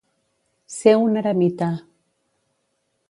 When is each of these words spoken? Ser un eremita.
Ser 0.75 0.95
un 1.01 1.19
eremita. 1.21 1.69